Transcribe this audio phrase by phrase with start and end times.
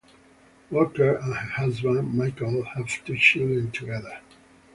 [0.71, 4.17] Walker and her husband Michael have two children together.